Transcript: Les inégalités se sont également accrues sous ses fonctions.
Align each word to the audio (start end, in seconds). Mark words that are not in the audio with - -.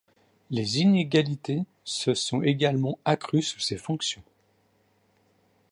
Les 0.49 0.79
inégalités 0.79 1.61
se 1.83 2.15
sont 2.15 2.41
également 2.41 2.97
accrues 3.05 3.43
sous 3.43 3.59
ses 3.59 3.77
fonctions. 3.77 4.23